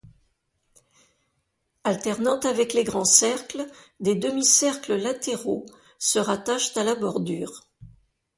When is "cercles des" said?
3.05-4.15